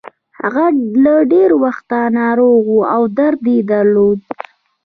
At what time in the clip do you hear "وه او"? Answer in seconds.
2.75-3.01